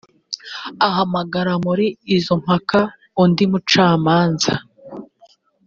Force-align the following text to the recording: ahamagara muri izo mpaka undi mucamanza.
ahamagara 0.87 1.53
muri 1.65 1.85
izo 2.17 2.33
mpaka 2.43 2.79
undi 3.23 3.43
mucamanza. 3.51 4.53